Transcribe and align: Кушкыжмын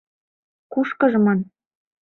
Кушкыжмын 0.71 1.39